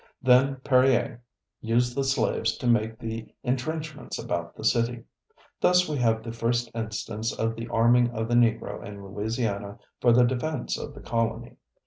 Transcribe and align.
Then 0.23 0.55
Perier 0.65 1.19
used 1.61 1.95
the 1.95 2.03
slaves 2.03 2.57
to 2.57 2.65
make 2.65 2.97
the 2.97 3.27
entrenchments 3.43 4.17
about 4.17 4.55
the 4.55 4.63
city. 4.65 5.03
Thus 5.59 5.87
we 5.87 5.97
have 5.97 6.23
the 6.23 6.31
first 6.33 6.71
instance 6.73 7.31
of 7.31 7.55
the 7.55 7.67
arming 7.67 8.09
of 8.09 8.27
the 8.27 8.33
Negro 8.33 8.83
in 8.83 9.05
Louisiana 9.05 9.77
for 9.99 10.11
the 10.11 10.23
defense 10.25 10.75
of 10.75 10.95
the 10.95 11.01
colony. 11.01 11.57